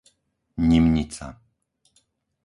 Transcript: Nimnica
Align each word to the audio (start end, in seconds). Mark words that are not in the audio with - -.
Nimnica 0.67 1.27